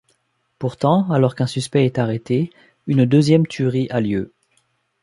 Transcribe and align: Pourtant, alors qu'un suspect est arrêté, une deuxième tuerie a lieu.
Pourtant, 0.57 1.07
alors 1.11 1.35
qu'un 1.35 1.45
suspect 1.45 1.85
est 1.85 1.99
arrêté, 1.99 2.49
une 2.87 3.05
deuxième 3.05 3.45
tuerie 3.45 3.85
a 3.91 4.01
lieu. 4.01 4.33